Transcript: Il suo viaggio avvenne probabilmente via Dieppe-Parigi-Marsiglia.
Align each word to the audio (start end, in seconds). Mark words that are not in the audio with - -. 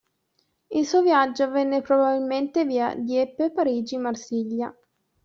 Il 0.69 0.87
suo 0.87 1.03
viaggio 1.03 1.43
avvenne 1.43 1.81
probabilmente 1.83 2.65
via 2.65 2.95
Dieppe-Parigi-Marsiglia. 2.95 4.75